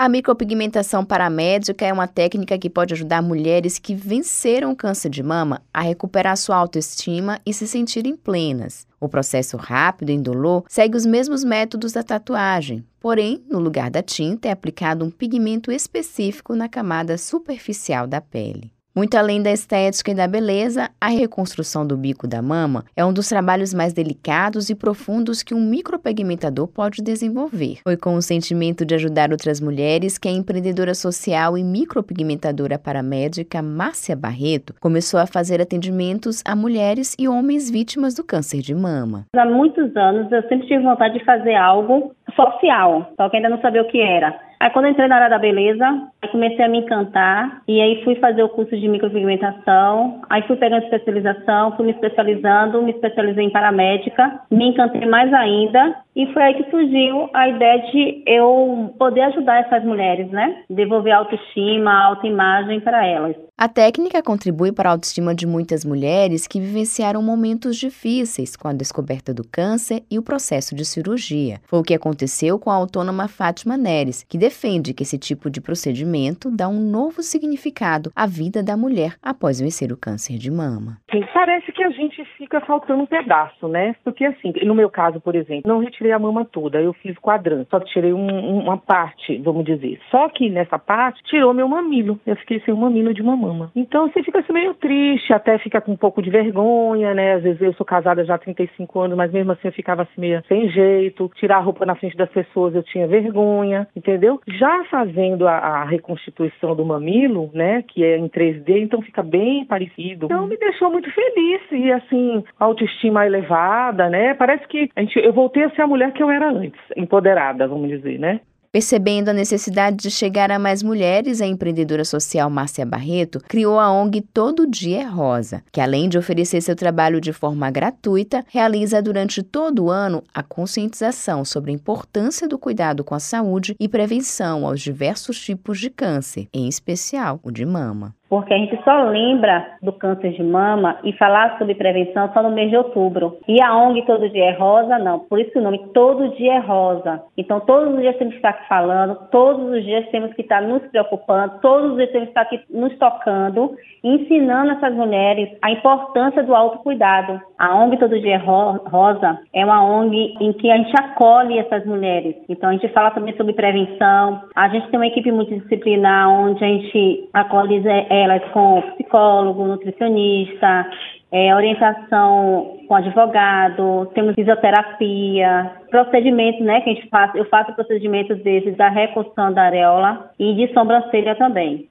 [0.00, 5.22] A micropigmentação paramédica é uma técnica que pode ajudar mulheres que venceram o câncer de
[5.22, 8.86] mama a recuperar sua autoestima e se sentirem plenas.
[8.98, 14.02] O processo rápido e indolor segue os mesmos métodos da tatuagem, porém, no lugar da
[14.02, 18.72] tinta é aplicado um pigmento específico na camada superficial da pele.
[18.94, 23.12] Muito além da estética e da beleza, a reconstrução do bico da mama é um
[23.12, 27.78] dos trabalhos mais delicados e profundos que um micropigmentador pode desenvolver.
[27.84, 33.62] Foi com o sentimento de ajudar outras mulheres que a empreendedora social e micropigmentadora paramédica
[33.62, 39.26] Márcia Barreto começou a fazer atendimentos a mulheres e homens vítimas do câncer de mama.
[39.36, 43.60] Há muitos anos eu sempre tive vontade de fazer algo social, só que ainda não
[43.60, 44.38] sabia o que era.
[44.60, 45.86] Aí quando entrei na área da beleza,
[46.30, 50.84] comecei a me encantar e aí fui fazer o curso de micropigmentação, aí fui pegando
[50.84, 56.54] especialização, fui me especializando, me especializei em paramédica, me encantei mais ainda e foi aí
[56.54, 60.64] que surgiu a ideia de eu poder ajudar essas mulheres, né?
[60.68, 63.36] Devolver a autoestima, a autoimagem para elas.
[63.56, 68.72] A técnica contribui para a autoestima de muitas mulheres que vivenciaram momentos difíceis com a
[68.72, 71.60] descoberta do câncer e o processo de cirurgia.
[71.66, 75.60] Foi o que aconteceu com a autônoma Fátima Neres, que defende que esse tipo de
[75.60, 80.96] procedimento dá um novo significado à vida da mulher após vencer o câncer de mama.
[81.34, 83.94] Parece que a gente fica faltando um pedaço, né?
[84.04, 87.70] Porque assim, no meu caso, por exemplo, não retirei a mama toda, eu fiz quadrante,
[87.70, 89.98] só tirei um, uma parte, vamos dizer.
[90.10, 92.20] Só que nessa parte tirou meu mamilo.
[92.26, 93.72] Eu fiquei sem o mamilo de mamãe mama.
[93.74, 97.34] Então você fica assim meio triste, até fica com um pouco de vergonha, né?
[97.34, 100.20] Às vezes eu sou casada já há 35 anos, mas mesmo assim eu ficava assim
[100.20, 101.30] meio sem jeito.
[101.36, 104.40] Tirar a roupa na frente das pessoas eu tinha vergonha, entendeu?
[104.46, 107.82] Já fazendo a, a reconstituição do mamilo, né?
[107.82, 110.26] Que é em 3D, então fica bem parecido.
[110.26, 114.34] Então me deixou muito feliz e assim, autoestima elevada, né?
[114.34, 117.66] Parece que a gente, eu voltei a ser a mulher que eu era antes, empoderada,
[117.66, 118.40] vamos dizer, né?
[118.72, 123.90] Percebendo a necessidade de chegar a mais mulheres, a empreendedora social Márcia Barreto criou a
[123.90, 129.02] ONG Todo Dia é Rosa, que além de oferecer seu trabalho de forma gratuita, realiza
[129.02, 133.88] durante todo o ano a conscientização sobre a importância do cuidado com a saúde e
[133.88, 139.02] prevenção aos diversos tipos de câncer, em especial o de mama porque a gente só
[139.02, 143.36] lembra do câncer de mama e falar sobre prevenção só no mês de outubro.
[143.48, 145.18] E a ONG Todo Dia é Rosa, não.
[145.18, 147.22] Por isso o nome Todo Dia é Rosa.
[147.36, 150.80] Então, todos os dias temos que estar falando, todos os dias temos que estar nos
[150.82, 153.74] preocupando, todos os dias temos que estar aqui nos tocando,
[154.04, 157.40] ensinando essas mulheres a importância do autocuidado.
[157.58, 161.84] A ONG Todo Dia é Rosa é uma ONG em que a gente acolhe essas
[161.84, 162.36] mulheres.
[162.48, 164.42] Então, a gente fala também sobre prevenção.
[164.54, 170.88] A gente tem uma equipe multidisciplinar onde a gente acolhe é, elas com psicólogo, nutricionista,
[171.32, 178.42] é, orientação com advogado, temos fisioterapia, procedimentos, né, que a gente faz, eu faço procedimentos
[178.42, 181.89] desses da reconstrução da areola e de sobrancelha também.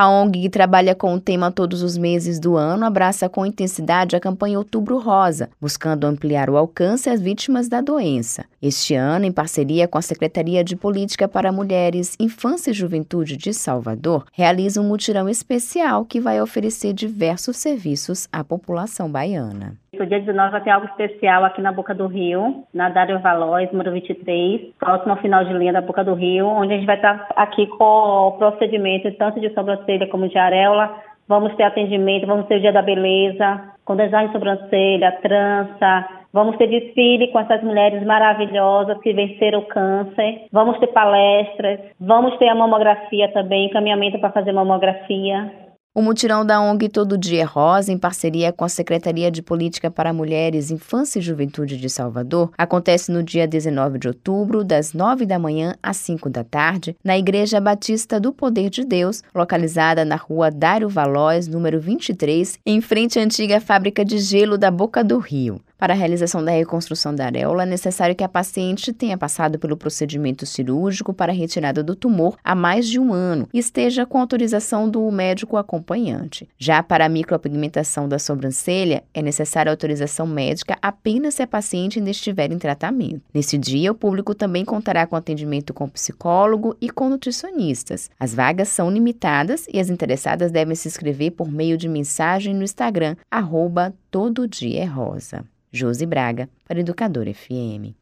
[0.00, 4.14] A ONG, que trabalha com o tema todos os meses do ano, abraça com intensidade
[4.14, 8.44] a campanha Outubro Rosa, buscando ampliar o alcance às vítimas da doença.
[8.62, 13.52] Este ano, em parceria com a Secretaria de Política para Mulheres, Infância e Juventude de
[13.52, 19.76] Salvador, realiza um mutirão especial que vai oferecer diversos serviços à população baiana.
[19.98, 23.70] No dia 19 vai ter algo especial aqui na Boca do Rio, na Dário Valois,
[23.72, 26.96] número 23, próximo ao final de linha da Boca do Rio, onde a gente vai
[26.96, 27.84] estar aqui com
[28.28, 30.94] o procedimento tanto de sobrancelha como de areola.
[31.26, 36.58] Vamos ter atendimento, vamos ter o dia da beleza, com design de sobrancelha, trança, Vamos
[36.58, 40.44] ter desfile com essas mulheres maravilhosas que venceram o câncer.
[40.52, 41.80] Vamos ter palestras.
[41.98, 45.50] Vamos ter a mamografia também, encaminhamento para fazer mamografia.
[45.98, 49.90] O mutirão da ONG Todo Dia é Rosa, em parceria com a Secretaria de Política
[49.90, 55.26] para Mulheres, Infância e Juventude de Salvador, acontece no dia 19 de outubro, das 9
[55.26, 60.14] da manhã às 5 da tarde, na Igreja Batista do Poder de Deus, localizada na
[60.14, 65.18] rua Dário Valóis, número 23, em frente à antiga fábrica de gelo da Boca do
[65.18, 65.60] Rio.
[65.78, 69.76] Para a realização da reconstrução da areola, é necessário que a paciente tenha passado pelo
[69.76, 74.90] procedimento cirúrgico para retirada do tumor há mais de um ano e esteja com autorização
[74.90, 76.48] do médico acompanhante.
[76.58, 82.10] Já para a micropigmentação da sobrancelha, é necessária autorização médica apenas se a paciente ainda
[82.10, 83.22] estiver em tratamento.
[83.32, 88.10] Nesse dia, o público também contará com atendimento com psicólogo e com nutricionistas.
[88.18, 92.64] As vagas são limitadas e as interessadas devem se inscrever por meio de mensagem no
[92.64, 95.44] Instagram, arroba Todo Dia é Rosa.
[95.70, 97.98] Josi Braga, para Educador FM.